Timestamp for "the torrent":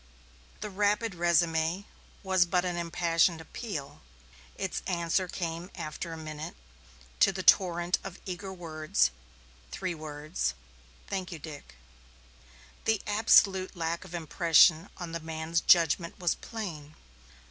7.31-7.99